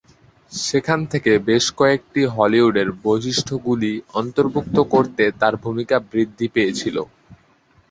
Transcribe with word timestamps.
সেখান 0.51 0.99
থেকে 1.11 1.31
বেশ 1.47 1.65
কয়েকটি 1.77 2.21
হলিউডের 2.35 2.89
বৈশিষ্ট্যগুলি 3.03 3.91
অন্তর্ভুক্ত 4.13 4.77
করতে 4.93 5.23
তার 5.41 5.53
ভূমিকা 5.63 5.95
বৃদ্ধি 6.09 6.47
পেয়েছিল। 6.55 6.97